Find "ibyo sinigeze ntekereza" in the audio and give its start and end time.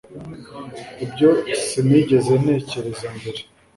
1.03-3.07